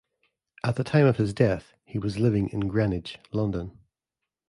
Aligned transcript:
At 0.63 0.77
the 0.77 0.83
time 0.83 1.05
of 1.05 1.17
his 1.17 1.31
death, 1.31 1.75
he 1.85 1.99
was 1.99 2.17
living 2.17 2.49
in 2.49 2.61
Greenwich, 2.61 3.19
London. 3.31 3.77